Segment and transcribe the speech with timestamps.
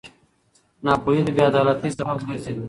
[0.85, 2.53] ناپوهي د بېعدالتۍ سبب ګرځي.